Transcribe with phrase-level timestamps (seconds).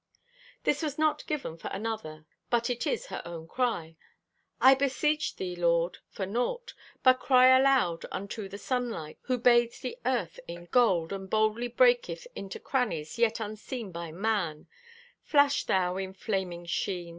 [0.63, 3.97] This was not given for another, but is her own cry:
[4.59, 6.73] I beseech Thee, Lord, for naught!
[7.03, 12.25] But cry aloud unto the sunlight Who bathes the earth in gold And boldly breaketh
[12.35, 14.65] into crannies Yet unseen by man:
[15.21, 17.09] Flash thou in flaming sheen!